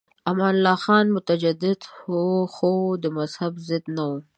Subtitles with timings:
[0.29, 1.81] امان الله خان متجدد
[2.15, 2.17] و
[2.53, 2.71] خو
[3.03, 4.11] د مذهب ضد نه و.